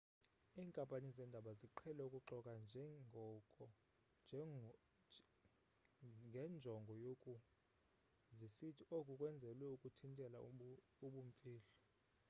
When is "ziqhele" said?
1.59-2.01